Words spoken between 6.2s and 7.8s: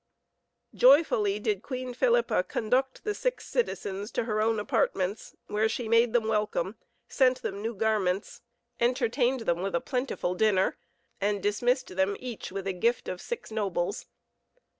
welcome, sent them new